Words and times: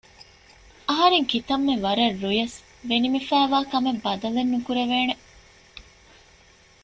އަހަރެން 0.89 1.27
ކިތަންމެ 1.31 1.73
ވަރަށް 1.85 2.17
ރުޔަސް 2.21 2.57
ވެނިމިފައިވާ 2.89 3.59
ކަމެއް 3.71 4.01
ބަދަލެއް 4.05 4.51
ނުކުރެވޭނެ 4.53 5.13